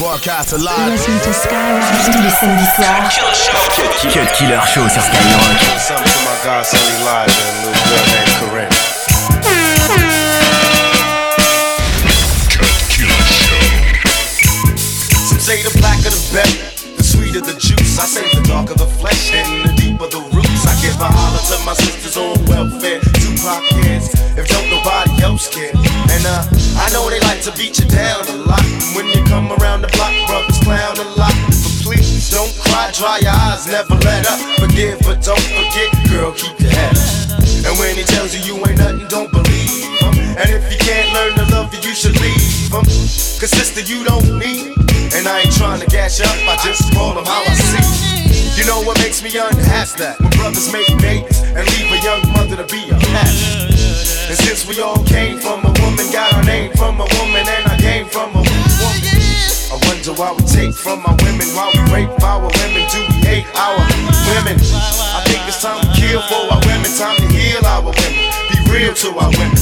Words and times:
Broadcast 0.00 0.56
live. 0.56 0.92
Listen 0.92 1.20
to 1.20 1.30
Skyrock 1.30 1.84
tous 2.06 2.22
les 2.22 2.30
samedis 2.30 2.64
soirs. 2.74 3.20
Cut 4.10 4.32
Killer 4.32 4.58
Show 4.66 4.88
sur 4.88 5.02
Skyrock. 5.02 5.60
Something 5.78 6.10
to 6.10 6.20
my 6.24 6.36
God, 6.42 6.64
Sunny 6.64 7.04
Live, 7.04 7.28
and 7.28 7.52
a 7.52 7.68
little 7.68 7.84
girl 7.84 8.04
named 8.08 8.32
Corinne. 8.40 8.74
Cut 12.48 12.80
Killer 12.88 13.24
Show. 13.28 13.60
Some 15.28 15.38
say 15.38 15.60
the 15.62 15.70
blacker 15.78 16.08
the 16.08 16.22
better, 16.32 16.96
the 16.96 17.02
sweeter 17.04 17.42
the 17.42 17.52
juice. 17.60 17.98
I 17.98 18.06
say 18.06 18.24
the 18.34 18.40
darker 18.48 18.72
the 18.72 18.86
flesh 18.86 19.34
and 19.34 19.68
the 19.68 19.72
deeper 19.74 20.06
the 20.06 20.20
roots. 20.32 20.39
Give 20.80 20.96
a 20.96 21.12
holler 21.12 21.44
to 21.52 21.56
my 21.68 21.76
sisters 21.76 22.16
on 22.16 22.40
welfare. 22.48 23.04
Tupac 23.20 23.60
kids, 23.84 24.16
if 24.32 24.48
don't 24.48 24.64
nobody 24.72 25.12
else 25.20 25.44
care. 25.52 25.76
And 25.76 26.24
uh, 26.24 26.40
I 26.80 26.88
know 26.96 27.04
they 27.12 27.20
like 27.28 27.44
to 27.44 27.52
beat 27.52 27.76
you 27.76 27.84
down 27.84 28.24
a 28.32 28.36
lot. 28.48 28.64
When 28.96 29.04
you 29.12 29.20
come 29.28 29.52
around 29.60 29.84
the 29.84 29.92
block, 29.92 30.16
brothers 30.24 30.56
clown 30.64 30.96
a 30.96 31.04
lot. 31.20 31.36
But 31.60 31.76
please 31.84 32.32
don't 32.32 32.48
cry, 32.64 32.88
dry 32.96 33.20
your 33.20 33.36
eyes, 33.36 33.68
never 33.68 33.92
let 34.08 34.24
up. 34.24 34.40
Forgive, 34.56 35.04
but 35.04 35.20
don't 35.20 35.44
forget, 35.52 35.92
girl, 36.08 36.32
keep 36.32 36.56
your 36.56 36.72
head 36.72 36.96
up. 36.96 37.44
And 37.68 37.76
when 37.76 37.92
he 38.00 38.04
tells 38.08 38.32
you 38.32 38.40
you 38.40 38.56
ain't 38.64 38.80
nothing, 38.80 39.04
don't 39.12 39.28
believe 39.28 39.84
him. 40.00 40.16
And 40.40 40.48
if 40.48 40.64
you 40.72 40.80
can't 40.80 41.12
learn 41.12 41.36
to 41.36 41.44
love 41.52 41.68
you, 41.76 41.80
you 41.84 41.92
should 41.92 42.16
leave 42.24 42.72
him. 42.72 42.88
Cause 43.36 43.52
sister, 43.52 43.84
you 43.84 44.00
don't 44.00 44.24
need. 44.40 44.72
And 45.12 45.28
I 45.28 45.44
ain't 45.44 45.52
trying 45.52 45.84
to 45.84 45.88
gas 45.92 46.16
you 46.16 46.24
up, 46.24 46.40
I 46.48 46.56
just 46.64 46.88
call 46.96 47.12
him 47.20 47.28
how 47.28 47.44
I 47.44 47.52
see. 47.52 48.19
You 48.60 48.66
know 48.66 48.84
what 48.84 49.00
makes 49.00 49.24
me 49.24 49.32
unhappy? 49.32 50.04
That 50.04 50.20
when 50.20 50.28
brothers 50.36 50.68
make 50.68 50.84
babies 51.00 51.40
and 51.40 51.64
leave 51.64 51.88
a 51.96 52.00
young 52.04 52.20
mother 52.36 52.60
to 52.60 52.68
be 52.68 52.92
a 52.92 52.96
pastor. 53.08 53.72
And 54.28 54.36
since 54.36 54.68
we 54.68 54.84
all 54.84 55.00
came 55.08 55.40
from 55.40 55.64
a 55.64 55.72
woman, 55.80 56.04
got 56.12 56.28
our 56.36 56.44
name 56.44 56.68
from 56.76 57.00
a 57.00 57.08
woman, 57.16 57.40
and 57.40 57.64
I 57.64 57.80
came 57.80 58.04
from 58.04 58.36
a 58.36 58.44
woman. 58.44 59.16
I 59.72 59.80
wonder 59.88 60.12
why 60.12 60.36
we 60.36 60.44
take 60.44 60.76
from 60.76 61.00
our 61.08 61.16
women, 61.24 61.48
why 61.56 61.72
we 61.72 61.80
rape 61.88 62.12
our 62.20 62.52
women, 62.52 62.84
do 62.92 63.00
we 63.08 63.16
hate 63.24 63.48
our 63.56 63.80
women? 64.28 64.60
I 64.60 65.24
think 65.24 65.40
it's 65.48 65.64
time 65.64 65.80
to 65.80 65.88
kill 65.96 66.20
for 66.28 66.52
our 66.52 66.60
women, 66.68 66.92
time 67.00 67.16
to 67.16 67.28
heal 67.32 67.64
our 67.64 67.80
women, 67.80 68.12
be 68.52 68.60
real 68.68 68.92
to 68.92 69.08
our 69.24 69.32
women. 69.40 69.56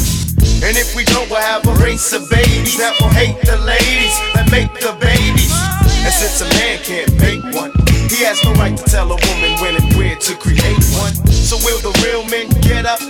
And 0.66 0.74
if 0.74 0.98
we 0.98 1.06
don't, 1.06 1.30
we'll 1.30 1.38
have 1.38 1.62
a 1.70 1.74
race 1.78 2.10
of 2.18 2.26
babies 2.26 2.74
that 2.82 2.98
will 2.98 3.14
hate 3.14 3.38
the 3.46 3.62
ladies 3.62 4.18
that 4.34 4.50
make 4.50 4.74
the 4.82 4.90
babies. 4.98 5.54
And 6.02 6.10
since 6.10 6.42
a 6.42 6.50
man 6.58 6.82
can't 6.82 7.14
make 7.22 7.46
one, 7.54 7.77
he 8.10 8.24
has 8.24 8.42
no 8.44 8.52
right 8.54 8.76
to 8.76 8.84
tell 8.84 9.06
a 9.06 9.16
woman 9.16 9.60
when 9.60 9.76
and 9.76 9.94
where 9.96 10.16
to 10.16 10.34
create 10.36 10.82
one. 10.96 11.14
So 11.28 11.56
will 11.58 11.80
the 11.80 11.92
real 12.04 12.24
men 12.28 12.48
get 12.60 12.86
up? 12.86 13.00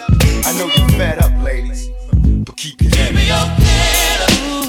I 0.45 0.53
know 0.59 0.67
you're 0.67 0.89
fed 0.99 1.19
up, 1.19 1.33
ladies, 1.43 1.89
but 2.45 2.57
keep 2.57 2.81
your 2.81 2.95
head 2.95 3.31
up. 3.31 4.68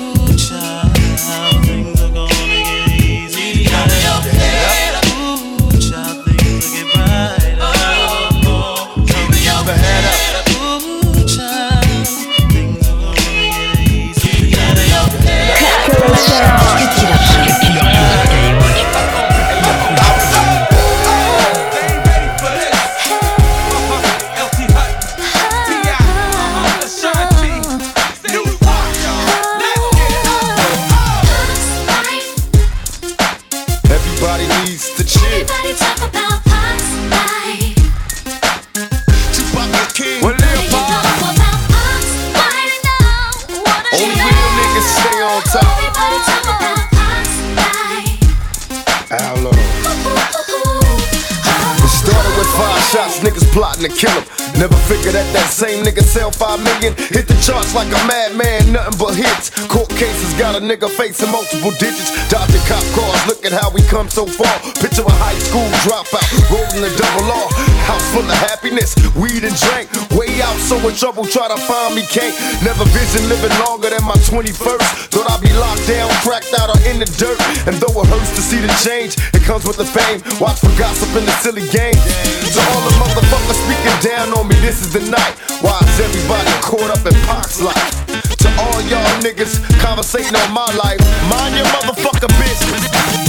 Niggas 53.39 53.53
plotting 53.53 53.83
to 53.83 53.89
kill 53.89 54.11
him. 54.11 54.23
Never 54.59 54.75
figured 54.87 55.13
that 55.15 55.27
that 55.33 55.49
same 55.49 55.83
nigga 55.83 56.01
sell 56.01 56.31
five 56.31 56.59
million. 56.63 56.93
Hit 56.95 57.27
the 57.27 57.37
charts 57.41 57.73
like 57.75 57.87
a 57.87 58.01
madman, 58.07 58.73
nothing 58.73 58.97
but 58.99 59.15
hits. 59.15 59.49
Court 59.67 59.89
cases 59.89 60.33
got 60.37 60.55
a 60.55 60.59
nigga 60.59 60.89
facing 60.89 61.31
multiple 61.31 61.71
digits. 61.79 62.11
Dodging 62.29 62.63
cop 62.67 62.83
cars, 62.95 63.27
look 63.27 63.45
at 63.45 63.51
how 63.51 63.69
we 63.71 63.81
come 63.83 64.09
so 64.09 64.25
far. 64.25 64.53
Picture 64.81 65.03
a 65.05 65.15
high 65.23 65.37
school 65.39 65.67
dropout, 65.85 66.27
rolling 66.51 66.83
a 66.83 66.91
double 66.97 67.31
R. 67.31 67.78
House 67.89 68.05
full 68.13 68.21
of 68.21 68.37
happiness, 68.45 68.93
weed 69.17 69.41
and 69.41 69.57
drink. 69.57 69.89
Way 70.13 70.29
out, 70.45 70.53
so 70.61 70.77
in 70.85 70.93
trouble, 70.93 71.25
try 71.25 71.49
to 71.49 71.57
find 71.65 71.97
me, 71.97 72.05
can't. 72.05 72.37
Never 72.61 72.85
vision 72.93 73.25
living 73.25 73.49
longer 73.65 73.89
than 73.89 74.05
my 74.05 74.13
21st. 74.29 75.09
Thought 75.09 75.25
I'd 75.25 75.41
be 75.41 75.49
locked 75.57 75.89
down, 75.89 76.05
cracked 76.21 76.53
out, 76.53 76.69
or 76.69 76.77
in 76.85 77.01
the 77.01 77.09
dirt. 77.17 77.41
And 77.65 77.73
though 77.81 77.97
it 77.97 78.05
hurts 78.05 78.29
to 78.37 78.45
see 78.45 78.61
the 78.61 78.69
change, 78.85 79.17
it 79.33 79.41
comes 79.41 79.65
with 79.65 79.81
the 79.81 79.89
fame. 79.89 80.21
Watch 80.37 80.61
for 80.61 80.69
gossip 80.77 81.09
in 81.17 81.25
the 81.25 81.33
silly 81.41 81.65
game. 81.73 81.97
To 81.97 82.59
all 82.61 82.81
the 82.85 82.93
motherfuckers 83.01 83.57
speaking 83.57 83.97
down 84.05 84.37
on 84.37 84.45
me, 84.45 84.53
this 84.61 84.85
is 84.85 84.93
the 84.93 85.01
night. 85.09 85.33
Why 85.65 85.81
is 85.81 85.97
everybody 85.97 86.53
caught 86.61 86.93
up 86.93 87.01
in 87.09 87.17
Pac's 87.25 87.57
life? 87.57 88.05
To 88.45 88.49
all 88.69 88.79
y'all 88.85 89.17
niggas 89.25 89.57
conversating 89.81 90.37
on 90.37 90.53
my 90.53 90.69
life, 90.77 91.01
mind 91.25 91.57
your 91.57 91.65
motherfucker 91.73 92.29
business. 92.37 93.28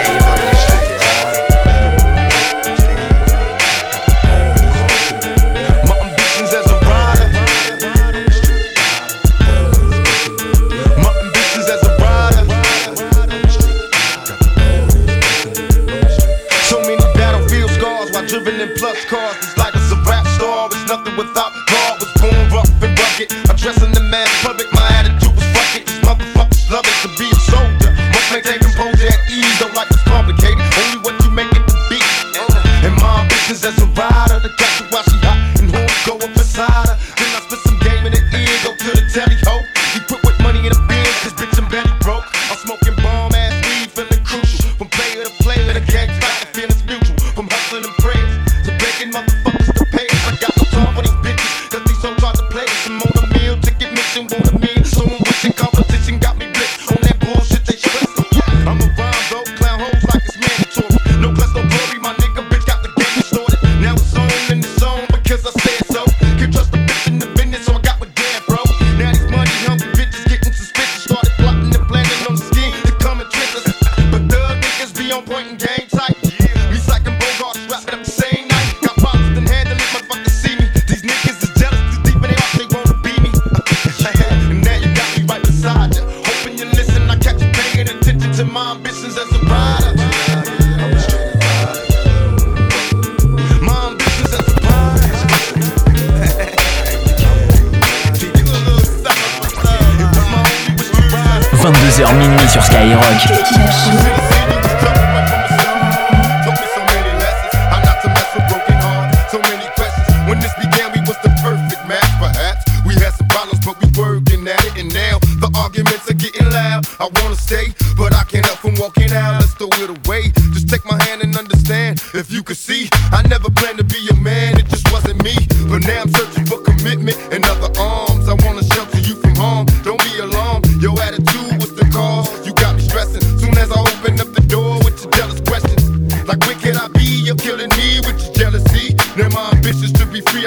22h 102.01 102.15
minuit 102.15 102.49
sur 102.49 102.63
Skyrock. 102.63 104.10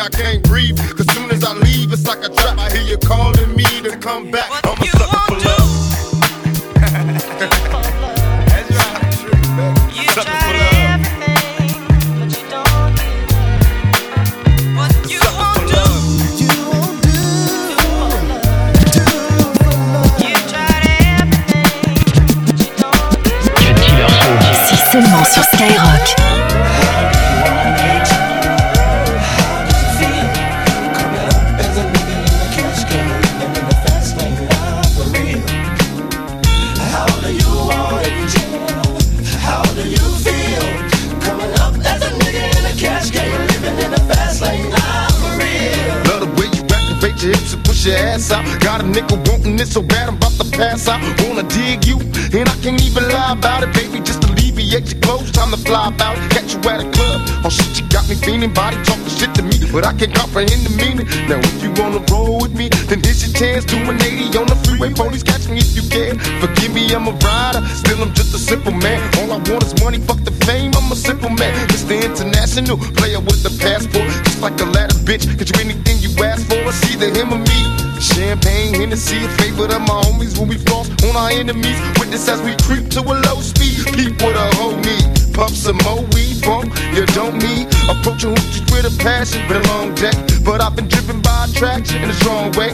I 0.05 0.11
can't 0.11 0.43
breathe. 0.43 0.77
Cause 0.77 1.11
soon 1.15 1.31
as 1.31 1.43
I 1.43 1.55
leave, 1.55 1.91
it's 1.91 2.06
like 2.06 2.19
a 2.19 2.29
trap. 2.29 2.59
I 2.59 2.71
hear 2.71 2.83
you 2.83 2.99
calling 2.99 3.56
me 3.56 3.65
to 3.89 3.97
come 3.97 4.31
back. 4.31 4.44
It 49.65 49.73
so 49.73 49.83
bad 49.83 50.09
I'm 50.09 50.17
about 50.17 50.37
to 50.37 50.47
pass 50.53 50.89
out. 50.89 51.01
Wanna 51.25 51.43
dig 51.49 51.85
you, 51.87 51.99
and 52.37 52.49
I 52.49 52.57
can't 52.63 52.81
even 52.85 53.09
lie 53.09 53.33
about 53.33 53.63
it, 53.65 53.73
baby. 53.73 53.99
Just 54.01 54.23
alleviate 54.25 54.93
your 54.93 55.01
clothes, 55.01 55.33
time 55.33 55.51
to 55.51 55.57
fly 55.57 55.89
about. 55.89 56.17
Catch 56.31 56.55
you 56.55 56.61
at 56.71 56.85
a 56.85 56.89
club. 56.93 57.21
Oh 57.45 57.51
shit, 57.51 57.73
you 57.81 57.85
got 57.89 58.09
me 58.09 58.15
feeling, 58.15 58.53
body 58.53 58.77
talking 58.85 59.09
shit 59.09 59.35
to 59.35 59.43
me, 59.43 59.57
but 59.73 59.85
I 59.85 59.93
can't 59.95 60.15
comprehend 60.15 60.63
the 60.67 60.73
meaning. 60.77 61.07
Now 61.29 61.41
if 61.41 61.63
you 61.63 61.71
wanna 61.81 62.01
roll 62.13 62.41
with 62.41 62.55
me, 62.55 62.69
then 62.89 63.01
here's 63.03 63.25
your 63.25 63.33
chance. 63.35 63.65
Do 63.65 63.77
an 63.79 64.01
80 64.01 64.39
on 64.39 64.47
the 64.47 64.57
freeway, 64.65 64.93
police 64.93 65.23
catch 65.23 65.49
me 65.49 65.59
if 65.59 65.73
you 65.75 65.85
can. 65.89 66.19
Forgive 66.41 66.73
me, 66.75 66.93
I'm 66.95 67.09
a 67.09 67.15
rider, 67.25 67.65
still 67.73 68.03
I'm 68.05 68.13
just 68.13 68.35
a 68.35 68.39
simple 68.39 68.73
man. 68.73 69.01
All 69.19 69.33
I 69.33 69.39
want 69.49 69.65
is 69.65 69.75
money, 69.83 69.99
fuck 69.99 70.21
the 70.25 70.35
fame. 70.45 70.73
I'm 70.77 70.93
a 70.93 70.97
simple 70.97 71.31
man, 71.31 71.53
Mr. 71.73 71.97
International 72.05 72.77
player 72.99 73.21
with 73.21 73.43
the 73.43 73.53
passport, 73.63 74.09
just 74.29 74.41
like 74.41 74.61
a 74.61 74.67
ladder, 74.77 74.94
bitch. 75.05 75.29
Get 75.39 75.53
you 75.53 75.61
anything 75.61 76.01
you 76.01 76.11
ask 76.25 76.47
for, 76.49 76.59
it's 76.65 76.81
either 76.91 77.12
him 77.12 77.33
or 77.33 77.39
me. 77.39 77.61
Champagne, 78.01 78.75
Hennessy, 78.75 79.21
favorite 79.39 79.73
of 79.73 79.83
my 79.83 80.01
homies 80.09 80.37
when 80.39 80.49
we 80.49 80.56
floss 80.56 80.91
on 81.05 81.17
our 81.17 81.31
enemies. 81.31 81.79
Witness 82.01 82.29
as 82.29 82.41
we 82.43 82.56
creep 82.65 82.89
to 82.91 83.01
a 83.01 83.15
low 83.29 83.41
speed. 83.41 83.85
Peep 83.95 84.17
with 84.21 84.37
a 84.37 84.49
whole 84.56 84.77
need. 84.77 85.06
Puff 85.33 85.51
some 85.51 85.79
more 85.85 86.03
weed, 86.12 86.41
bump, 86.43 86.73
you 86.93 87.06
don't 87.12 87.37
need. 87.39 87.69
Approaching 87.89 88.35
hoochies 88.35 88.65
with 88.73 88.89
a 88.89 88.95
passion, 89.03 89.47
been 89.49 89.61
a 89.61 89.67
long 89.69 89.95
day. 89.95 90.15
But 90.45 90.61
I've 90.61 90.75
been 90.75 90.89
driven 90.89 91.21
by 91.21 91.47
attraction 91.49 92.03
in 92.03 92.11
a 92.11 92.15
strong 92.15 92.53
way. 92.53 92.73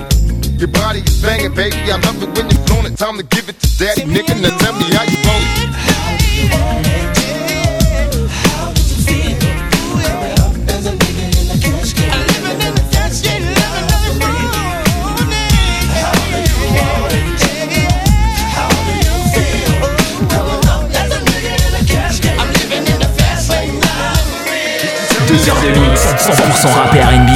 Your 0.57 0.69
body 0.69 1.01
is 1.01 1.23
banging, 1.23 1.55
baby. 1.55 1.77
I 1.91 1.99
love 2.07 2.23
it 2.23 2.31
when 2.37 2.49
you're 2.51 2.65
flown 2.67 2.87
it. 2.87 2.97
Time 2.97 3.17
to 3.17 3.25
give 3.25 3.49
it 3.49 3.59
to 3.61 3.69
daddy, 3.79 4.03
nigga. 4.03 4.41
Now 4.41 4.57
tell 4.59 4.75
me 4.75 4.87
how 4.95 5.05
you 5.05 5.19
want 5.27 6.87
it. 6.87 6.90
Deux 25.31 25.49
heures 25.49 25.61
de 25.63 25.79
mix, 25.79 26.09
100% 26.19 26.75
rap 26.75 26.93
et 26.93 27.03
R&B. 27.03 27.31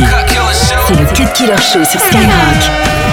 C'est 0.88 0.98
le 0.98 1.06
Cut 1.14 1.32
Killer 1.32 1.56
Show 1.58 1.84
sur 1.84 2.00
Skyrock. 2.00 3.03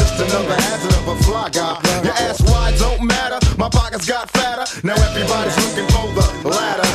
just 0.00 0.16
another 0.20 0.54
hazard 0.54 0.94
of 1.00 1.08
a 1.08 1.16
fly 1.24 1.48
guy. 1.50 1.76
Your 2.04 2.16
ass 2.24 2.40
wide 2.48 2.76
don't 2.78 3.04
matter. 3.04 3.38
My 3.58 3.68
pockets 3.68 4.06
got 4.06 4.30
fatter. 4.30 4.64
Now 4.82 4.94
everybody's 4.94 5.56
looking 5.60 5.88
for 5.92 6.08
the 6.16 6.48
ladder. 6.48 6.90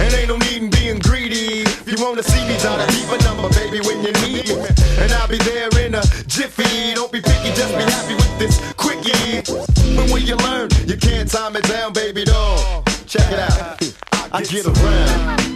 And 0.00 0.14
ain't 0.14 0.28
no 0.28 0.36
need 0.48 0.62
in 0.64 0.70
being 0.70 0.98
greedy. 0.98 1.62
If 1.62 1.88
you 1.92 1.98
wanna 2.04 2.22
see 2.22 2.42
me, 2.48 2.56
try 2.58 2.74
to 2.80 2.86
keep 2.92 3.08
a 3.12 3.18
number, 3.28 3.48
baby, 3.60 3.80
when 3.86 3.98
you 4.02 4.12
need 4.24 4.48
me, 4.48 4.68
And 5.02 5.12
I'll 5.12 5.28
be 5.28 5.38
there 5.38 5.68
in 5.84 5.94
a 5.94 6.02
jiffy. 6.26 6.94
Don't 6.94 7.12
be 7.12 7.20
picky, 7.20 7.52
just 7.52 7.76
be 7.76 7.84
happy 7.84 8.14
with 8.14 8.34
this 8.38 8.56
quickie. 8.80 9.44
When 10.12 10.24
you 10.24 10.36
learn? 10.36 10.70
You 10.86 10.96
can't 10.96 11.28
time 11.30 11.56
it 11.56 11.64
down, 11.68 11.92
baby, 11.92 12.24
dog. 12.24 12.88
Check 13.06 13.28
it 13.30 13.40
out. 13.40 13.76
I 14.32 14.42
get 14.42 14.64
around. 14.66 15.52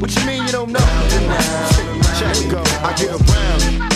What 0.00 0.10
you 0.16 0.26
mean 0.26 0.42
you 0.46 0.52
don't 0.52 0.72
know? 0.72 0.86
Check 2.18 2.36
it. 2.42 2.54
I 2.82 2.92
get 2.98 3.10
around. 3.14 3.95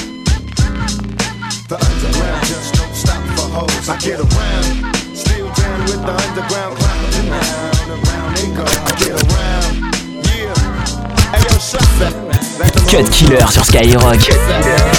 Hoes. 3.51 3.89
I 3.89 3.97
get 3.99 4.21
around. 4.21 4.95
Still 5.15 5.49
down 5.55 5.81
with 5.85 6.01
the 6.07 6.15
underground 6.15 6.79
clowns. 6.79 7.17
Around, 7.19 7.91
around 7.91 8.31
they 8.37 8.49
go. 8.55 8.65
I 8.65 8.93
get 8.99 9.15
around. 9.19 9.73
Yeah. 10.31 10.55
Hey 11.33 11.43
yo, 11.43 11.59
shut 11.59 11.87
that. 12.01 12.15
Cut 12.91 13.11
Killer 13.11 13.47
sur 13.51 13.65
Skyrock. 13.65 14.90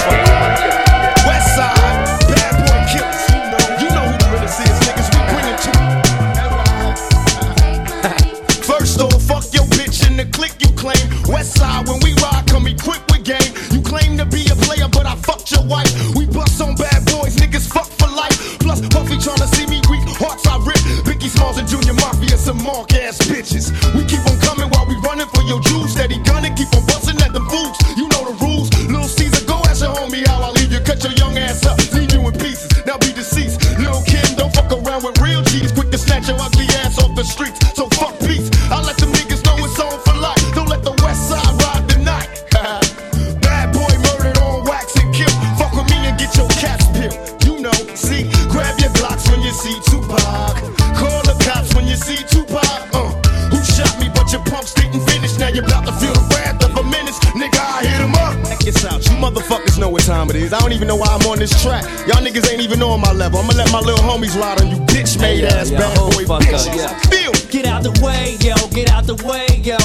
Track. 61.62 61.84
Y'all 62.06 62.18
niggas 62.18 62.50
ain't 62.50 62.60
even 62.60 62.82
on 62.82 63.00
my 63.00 63.12
level. 63.12 63.38
I'ma 63.38 63.54
let 63.54 63.70
my 63.70 63.80
little 63.80 64.04
homies 64.04 64.38
ride 64.38 64.60
on 64.60 64.68
you 64.68 64.76
bitch 64.90 65.20
made 65.20 65.44
ass 65.44 65.70
bad 65.70 65.96
boy 65.96 66.24
bitch. 66.26 66.66
Yeah. 66.76 66.98
Feel. 67.08 67.32
Get 67.50 67.66
out 67.66 67.82
the 67.82 67.94
way, 68.02 68.36
yo. 68.40 68.54
Get 68.74 68.90
out 68.90 69.06
the 69.06 69.14
way, 69.24 69.46
yo. 69.62 69.78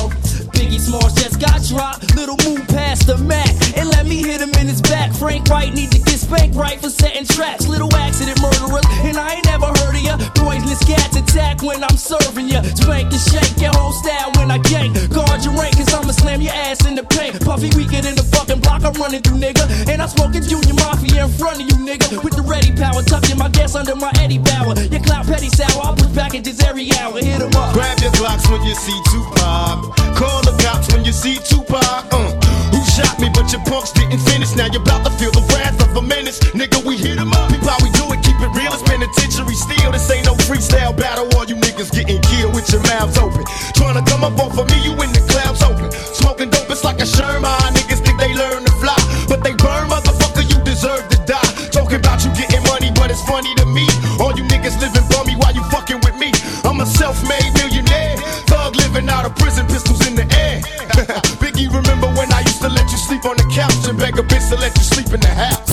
Biggie 0.55 0.79
Smalls 0.79 1.13
just 1.13 1.39
got 1.39 1.62
dropped. 1.63 2.15
Little 2.15 2.38
move 2.46 2.67
past 2.67 3.07
the 3.07 3.17
Mac 3.17 3.50
and 3.77 3.89
let 3.89 4.05
me 4.07 4.17
hit 4.17 4.41
him 4.41 4.50
in 4.60 4.67
his 4.67 4.81
back. 4.81 5.13
Frank 5.13 5.50
White 5.50 5.74
need 5.74 5.91
to 5.91 6.00
get 6.00 6.16
spanked 6.27 6.55
right 6.55 6.79
for 6.79 6.89
setting 6.89 7.25
traps. 7.25 7.67
Little 7.67 7.93
accident 7.96 8.39
murderers, 8.41 8.84
and 9.07 9.15
I 9.17 9.39
ain't 9.39 9.46
never 9.46 9.67
heard 9.79 9.96
of 9.96 10.03
ya. 10.03 10.15
Poisonous 10.36 10.84
cats 10.84 11.15
attack 11.15 11.63
when 11.63 11.84
I'm 11.84 11.96
serving 11.96 12.50
ya. 12.50 12.62
Spank 12.75 13.12
and 13.15 13.24
shake 13.31 13.55
your 13.63 13.72
whole 13.72 13.96
style 13.96 14.31
when 14.36 14.51
I 14.51 14.60
gank. 14.60 14.91
Guard 15.13 15.43
your 15.46 15.55
rank, 15.55 15.77
cause 15.77 15.93
I'ma 15.93 16.12
slam 16.12 16.41
your 16.41 16.53
ass 16.53 16.86
in 16.86 16.96
the 16.96 17.03
paint. 17.03 17.39
Puffy 17.43 17.72
weaker 17.79 18.01
than 18.03 18.15
the 18.15 18.27
fucking 18.36 18.60
block 18.60 18.84
I'm 18.84 18.93
running 19.00 19.22
through, 19.22 19.39
nigga. 19.39 19.63
And 19.88 20.01
I'm 20.01 20.10
smoking 20.10 20.43
Junior 20.43 20.75
Mafia 20.75 21.25
in 21.25 21.31
front 21.31 21.63
of 21.63 21.65
you, 21.69 21.77
nigga. 21.79 22.24
With 22.24 22.36
the 22.36 22.43
ready 22.43 22.75
power, 22.75 23.01
tucking 23.03 23.38
my 23.38 23.50
gas 23.50 23.75
under 23.75 23.96
my 23.96 24.12
Eddie 24.19 24.39
Bauer. 24.39 24.75
Your 24.91 25.01
clout 25.01 25.25
petty 25.25 25.50
sour, 25.50 25.79
I 25.79 25.96
push 25.96 26.13
packages 26.13 26.60
every 26.62 26.91
hour. 27.00 27.17
Hit 27.19 27.39
'em 27.41 27.55
up. 27.55 27.74
Grab 27.74 28.00
your 28.00 28.12
Glocks 28.19 28.50
when 28.51 28.63
you 28.63 28.75
see 28.75 29.00
Tupac. 29.10 29.96
Call 30.19 30.41
the 30.43 30.55
cops 30.63 30.91
when 30.91 31.05
you 31.05 31.13
see 31.13 31.39
Tupac. 31.48 32.12
Uh. 32.12 32.36
Who 32.74 32.84
shot 32.84 33.19
me, 33.19 33.29
but 33.34 33.51
your 33.53 33.63
punks 33.63 33.91
didn't 33.91 34.19
finish. 34.19 34.55
Now 34.55 34.67
you're 34.67 34.81
about 34.81 35.05
to 35.05 35.12
feel 35.12 35.31
the 35.31 35.41
wrath 35.53 35.79
of 35.81 35.96
a 35.96 36.01
menace. 36.17 36.39
Nigga, 36.57 36.79
we 36.83 36.97
hit 36.97 37.17
'em 37.19 37.31
up. 37.33 37.50
People, 37.50 37.77
we 37.86 37.89
do 38.00 38.05
it, 38.13 38.19
keep 38.25 38.39
it 38.41 38.51
real. 38.57 38.74
It's 38.74 38.83
penitentiary 38.83 39.55
steel. 39.55 39.91
This 39.91 40.09
ain't 40.09 40.25
no 40.25 40.36
freestyle 40.47 40.93
battle. 40.95 41.27
All 41.36 41.45
you 41.45 41.55
niggas 41.55 41.91
getting 41.97 42.19
killed 42.29 42.53
with 42.55 42.67
your 42.74 42.81
mouths 42.91 43.17
open. 43.17 43.43
Trying 43.77 43.97
to 44.00 44.03
come 44.12 44.24
up 44.24 44.38
off 44.43 44.57
of 44.57 44.65
me, 44.71 44.77
you 44.88 44.93
in 45.05 45.12
the 45.17 45.24
clouds 45.31 45.62
open. 45.69 45.88
Smoking 46.19 46.50
dope, 46.50 46.69
it's 46.74 46.83
like 46.83 47.00
a 47.05 47.07
Sherman. 47.15 47.45
Ah, 47.45 47.69
niggas 47.77 48.01
think 48.05 48.17
they 48.19 48.33
learn 48.33 48.62
to 48.65 48.74
fly, 48.83 49.00
but 49.29 49.43
they 49.45 49.53
burn, 49.65 49.83
motherfucker. 49.93 50.43
You 50.51 50.57
deserve 50.71 51.03
to 51.13 51.17
die. 51.33 51.51
Talking 51.77 52.00
about 52.03 52.19
you 52.25 52.31
getting 52.41 52.63
money, 52.74 52.89
but 53.00 53.12
it's 53.13 53.24
funny 53.31 53.53
to 53.62 53.65
me. 53.77 53.86
All 54.21 54.33
you 54.38 54.43
niggas 54.53 54.75
living 54.81 55.05
bummy 55.13 55.36
while 55.41 55.53
you 55.53 55.63
fucking 55.75 56.01
with 56.05 56.17
me. 56.24 56.31
I'm 56.67 56.79
a 56.81 56.86
self-made 56.86 57.51
millionaire, 57.62 58.17
thug 58.50 58.75
living 58.75 59.07
out 59.09 59.25
of 59.25 59.36
prison, 59.36 59.65
pistols 59.67 60.01
in 60.07 60.15
the 60.15 60.25
air. 60.45 60.57
Biggie, 61.41 61.69
remember 61.79 62.07
when 62.17 62.29
I 62.33 62.41
used 62.41 62.62
to 62.65 62.69
let 62.69 62.88
you 62.93 62.97
sleep 62.97 63.24
on 63.25 63.38
the 63.38 63.47
couch 63.53 63.88
and 63.88 63.97
beg 64.00 64.17
a 64.17 64.24
bitch 64.24 64.50
to 64.50 64.55
let 64.57 64.75
you 64.77 64.83
sleep 64.83 65.13
in 65.13 65.21
the 65.21 65.33
house? 65.45 65.66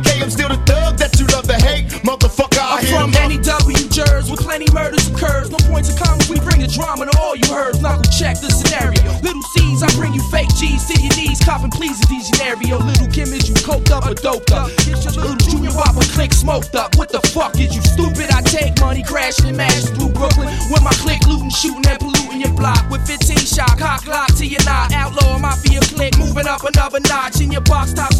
I'm 0.00 0.30
still 0.30 0.48
the 0.48 0.56
thug 0.64 0.96
that 0.96 1.20
you 1.20 1.26
love 1.36 1.44
to 1.52 1.58
hate, 1.60 1.84
motherfucker. 2.00 2.64
I'm 2.64 2.84
from 2.88 3.12
any 3.20 3.36
W 3.36 3.76
jurors 3.92 4.30
with 4.30 4.40
plenty 4.40 4.64
murders 4.72 5.04
occurs. 5.12 5.50
No 5.50 5.58
points 5.68 5.92
of 5.92 6.00
commas, 6.00 6.30
we 6.30 6.40
bring 6.40 6.60
the 6.60 6.68
drama 6.68 7.04
to 7.04 7.12
all 7.18 7.36
you 7.36 7.44
heard. 7.52 7.76
Knuckle 7.82 8.08
check 8.08 8.40
the 8.40 8.48
scenario. 8.48 9.04
Little 9.20 9.42
C's, 9.52 9.82
I 9.82 9.92
bring 10.00 10.14
you 10.14 10.22
fake 10.32 10.48
G's 10.56 10.88
to 10.88 10.96
your 10.96 11.12
knees. 11.16 11.40
Copping 11.44 11.70
please 11.70 12.00
a 12.00 12.12
scenario. 12.24 12.78
Little 12.78 13.08
Kim, 13.08 13.28
is 13.36 13.48
you 13.48 13.54
coked 13.60 13.90
up 13.90 14.08
or 14.08 14.14
doped 14.14 14.52
up? 14.52 14.72
Get 14.88 15.04
your 15.04 15.12
little 15.12 15.36
junior 15.36 15.72
whopper 15.72 16.06
click 16.16 16.32
smoked 16.32 16.74
up. 16.74 16.96
What 16.96 17.10
the 17.10 17.20
fuck 17.34 17.58
is 17.60 17.74
you 17.74 17.82
stupid? 17.82 18.32
I 18.32 18.40
take 18.42 18.80
money, 18.80 19.02
crashing 19.02 19.52
and 19.52 19.56
mash 19.56 19.92
through 19.92 20.16
Brooklyn. 20.16 20.48
With 20.72 20.82
my 20.82 20.94
click 21.04 21.20
looting, 21.26 21.50
shooting 21.50 21.84
and 21.84 21.98
polluting 21.98 22.40
your 22.40 22.54
block. 22.56 22.88
With 22.90 23.04
15 23.06 23.36
shot, 23.44 23.78
cock 23.78 24.06
lock 24.06 24.32
to 24.36 24.46
your 24.46 24.62
knot. 24.64 24.92
Outlaw 24.92 25.38
mafia 25.38 25.80
click, 25.80 26.16
moving 26.18 26.46
up 26.46 26.64
another 26.64 27.00
notch. 27.00 27.40
In 27.40 27.52
your 27.52 27.62
box 27.68 27.92
top 27.92 28.11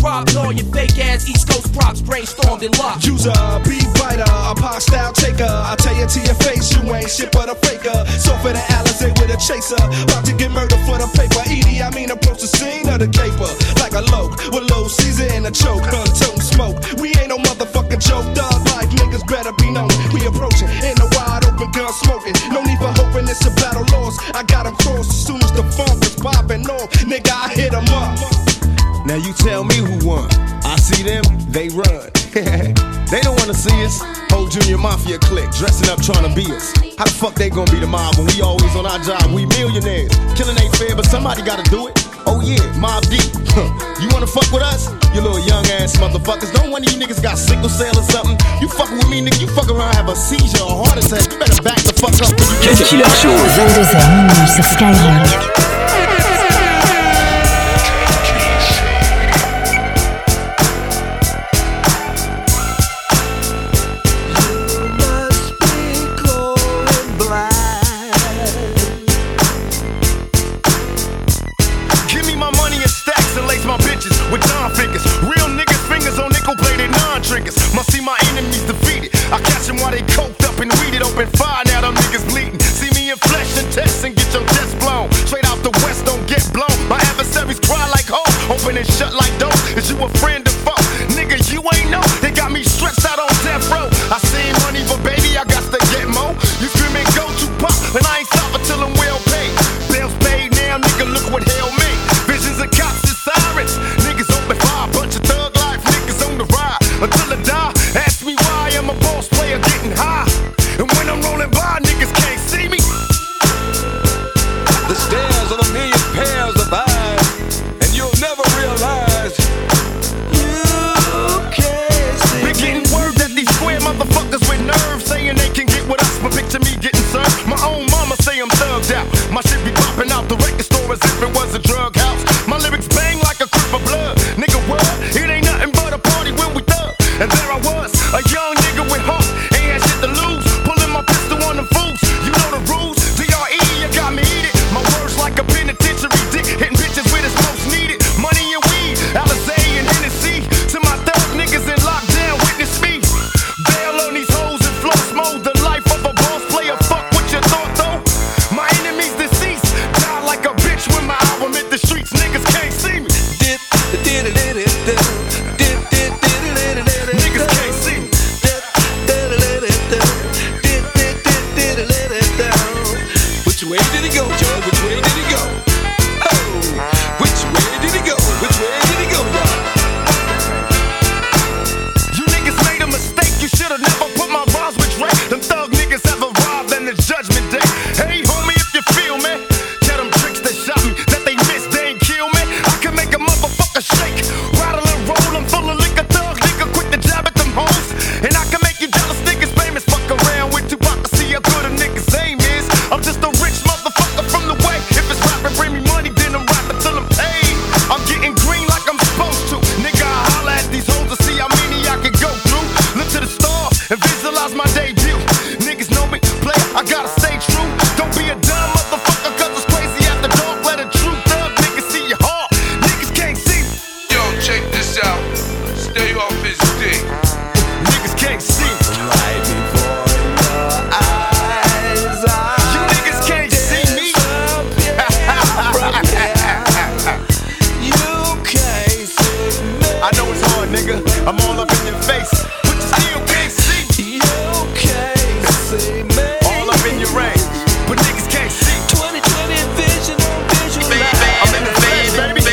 dropped. 0.00 0.34
All 0.36 0.52
your 0.52 0.66
fake 0.72 0.98
ass 0.98 1.28
East 1.28 1.48
Coast 1.48 1.72
props 1.72 2.00
brainstormed 2.00 2.64
and 2.64 2.76
locked. 2.78 3.06
User, 3.06 3.32
beat 3.68 3.86
writer, 4.00 4.24
a 4.24 4.54
pop 4.56 4.80
style 4.80 5.12
taker. 5.12 5.44
I 5.44 5.76
tell 5.76 5.94
you 5.94 6.06
to 6.06 6.20
your 6.20 6.38
face, 6.40 6.72
you 6.74 6.82
ain't 6.94 7.10
shit 7.10 7.30
but 7.32 7.48
a 7.48 7.54
faker. 7.54 8.04
So 8.18 8.34
for 8.40 8.52
the 8.52 8.62
Alizé 8.76 9.12
with 9.20 9.30
a 9.30 9.38
chaser, 9.38 9.76
about 9.76 10.24
to 10.24 10.32
get 10.34 10.50
murdered 10.50 10.80
for 10.88 10.98
the 10.98 11.08
paper. 11.14 11.44
Edie, 11.46 11.82
I 11.82 11.90
mean 11.94 12.10
approach 12.10 12.40
the 12.40 12.48
scene 12.48 12.88
of 12.88 12.98
the 12.98 13.08
caper 13.08 13.50
like 13.80 13.92
a 13.92 14.02
loke 14.10 14.36
with 14.52 14.70
low 14.70 14.88
Caesar 14.88 15.28
and 15.32 15.46
a 15.46 15.52
choke, 15.52 15.84
wanna 33.50 33.58
see 33.66 33.84
us. 33.84 33.98
Whole 34.30 34.46
junior 34.46 34.78
mafia 34.78 35.18
clique 35.18 35.50
dressing 35.50 35.90
up 35.90 36.00
trying 36.00 36.22
to 36.22 36.32
be 36.34 36.46
us. 36.54 36.70
How 36.98 37.04
the 37.04 37.10
fuck 37.10 37.34
they 37.34 37.50
gonna 37.50 37.70
be 37.70 37.80
the 37.80 37.86
mob 37.86 38.14
when 38.14 38.26
we 38.30 38.40
always 38.42 38.70
on 38.76 38.86
our 38.86 38.98
job? 39.02 39.26
We 39.34 39.46
millionaires. 39.46 40.14
Killing 40.38 40.54
ain't 40.58 40.74
fair, 40.76 40.94
but 40.94 41.06
somebody 41.06 41.42
gotta 41.42 41.66
do 41.70 41.88
it. 41.88 41.98
Oh 42.26 42.38
yeah, 42.40 42.62
Mob 42.78 43.02
Deep. 43.10 43.26
you 43.98 44.06
wanna 44.14 44.30
fuck 44.30 44.46
with 44.54 44.62
us? 44.62 44.86
You 45.14 45.20
little 45.20 45.42
young 45.42 45.66
ass 45.82 45.96
motherfuckers. 45.98 46.52
Don't 46.54 46.70
one 46.70 46.84
of 46.84 46.92
you 46.92 46.98
niggas 47.00 47.22
got 47.22 47.38
sickle 47.38 47.68
cell 47.68 47.96
or 47.98 48.06
something. 48.14 48.38
You 48.60 48.68
fucking 48.68 48.98
with 48.98 49.10
me, 49.10 49.18
nigga. 49.18 49.40
You 49.40 49.48
fuck 49.48 49.68
around, 49.68 49.94
have 49.98 50.08
a 50.08 50.14
seizure 50.14 50.62
or 50.62 50.86
heart 50.86 51.02
attack. 51.02 51.26
You 51.32 51.38
better 51.38 51.62
back 51.62 51.82
the 51.82 51.94
fuck 51.98 52.14
up. 52.22 52.30
when 52.30 52.46
you 52.46 52.58
Cut 52.62 52.86
Killer 52.86 53.10
Show. 53.18 53.34
22h 53.34 53.98
minuit 54.30 54.46
sur 54.46 54.62
Skyrock. 54.62 55.69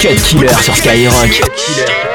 Cut 0.08 0.22
Killer 0.24 0.64
sur 0.64 0.74
Skyrock. 0.74 2.07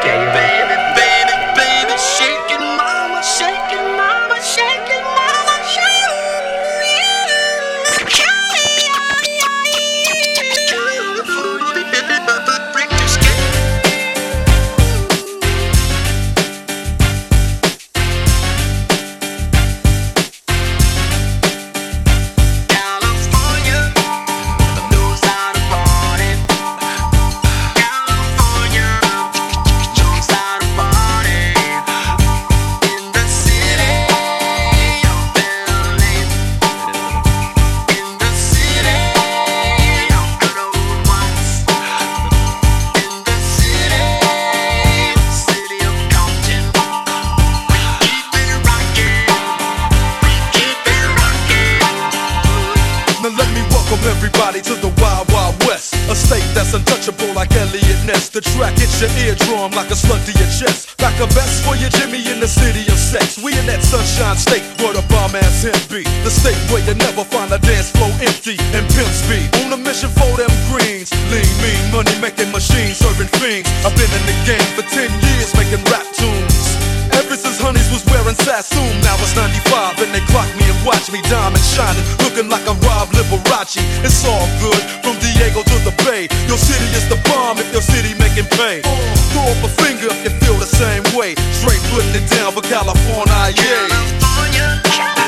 making 72.20 72.50
machines, 72.52 72.98
serving 72.98 73.30
things. 73.40 73.64
I've 73.86 73.94
been 73.94 74.10
in 74.10 74.24
the 74.26 74.36
game 74.44 74.68
for 74.74 74.82
10 74.82 75.08
years 75.08 75.54
making 75.54 75.80
rap 75.88 76.04
tunes. 76.12 76.56
Ever 77.12 77.36
since 77.36 77.60
Honeys 77.60 77.88
was 77.92 78.04
wearing 78.08 78.34
Sassoon, 78.34 78.92
now 79.04 79.14
it's 79.20 79.36
95 79.36 80.00
and 80.00 80.10
they 80.12 80.24
clock 80.32 80.48
me 80.56 80.64
and 80.64 80.78
watch 80.84 81.12
me 81.12 81.20
diamond 81.28 81.62
shining, 81.62 82.02
looking 82.24 82.48
like 82.48 82.64
a 82.64 82.74
Rob 82.88 83.12
Liberace. 83.12 83.80
It's 84.02 84.24
all 84.24 84.48
good 84.60 84.82
from 85.04 85.20
Diego 85.20 85.62
to 85.62 85.76
the 85.84 85.94
Bay. 86.04 86.28
Your 86.48 86.58
city 86.58 86.88
is 86.96 87.06
the 87.08 87.20
bomb 87.28 87.58
if 87.58 87.68
your 87.72 87.84
city 87.84 88.16
making 88.18 88.48
pay. 88.56 88.80
Throw 89.32 89.44
up 89.46 89.60
a 89.62 89.70
finger 89.80 90.08
if 90.10 90.20
you 90.24 90.32
feel 90.40 90.56
the 90.56 90.68
same 90.68 91.04
way. 91.16 91.36
Straight 91.52 91.82
putting 91.92 92.16
it 92.16 92.26
down 92.32 92.52
for 92.52 92.64
California, 92.64 93.54
yeah. 93.56 93.88
California. 93.88 95.21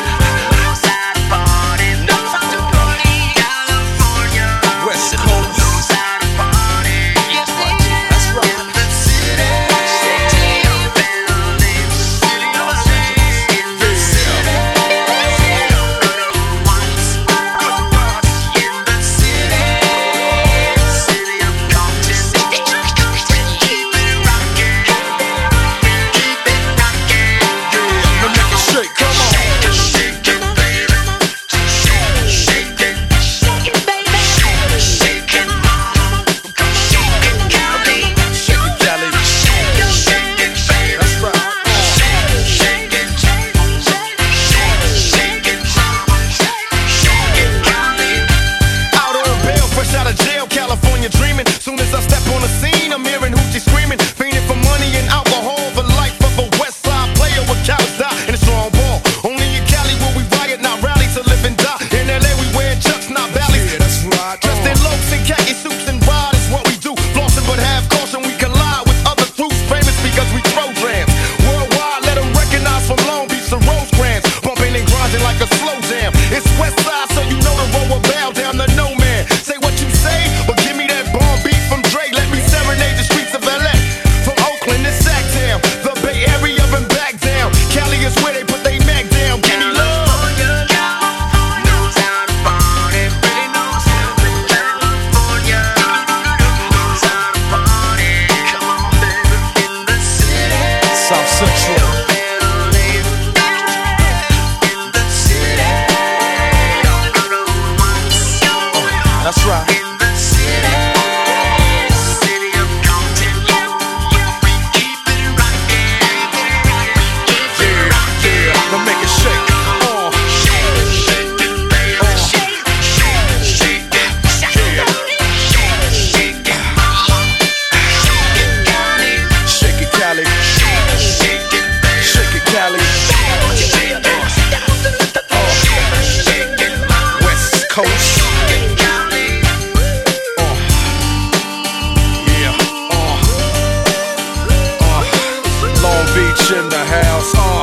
H 146.34 146.50
in 146.50 146.68
the 146.68 146.82
house, 146.82 147.30
uh, 147.38 147.62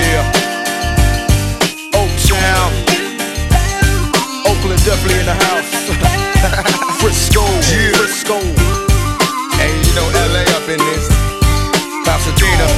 yeah. 0.00 0.24
Oak 1.92 2.08
Town, 2.24 2.72
Oakland 4.48 4.80
definitely 4.80 5.20
in 5.20 5.28
the 5.28 5.36
house. 5.36 5.68
Frisco, 7.00 7.44
yeah. 7.44 7.92
Frisco, 8.00 8.40
and 9.60 9.76
you 9.84 9.92
know 9.92 10.08
LA 10.08 10.48
up 10.56 10.64
in 10.72 10.80
this. 10.88 11.04
Pasadena, 12.08 12.68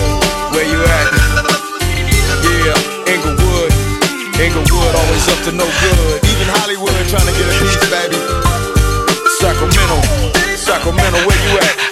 where 0.50 0.66
you 0.66 0.82
at? 0.82 1.06
Yeah, 2.42 3.14
Inglewood, 3.14 3.70
Inglewood 4.34 4.94
always 4.98 5.24
up 5.30 5.40
to 5.46 5.52
no 5.54 5.66
good. 5.78 6.26
Even 6.26 6.48
Hollywood 6.58 6.90
trying 7.06 7.28
to 7.30 7.34
get 7.38 7.46
a 7.46 7.54
piece, 7.62 7.86
baby. 7.86 8.18
Sacramento, 9.38 10.02
Sacramento, 10.58 11.18
where 11.22 11.38
you 11.46 11.58
at? 11.62 11.87